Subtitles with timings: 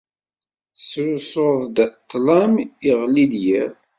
[0.75, 2.53] Tesrusuḍ-d ṭṭlam,
[2.89, 3.73] iɣelli-d yiḍ.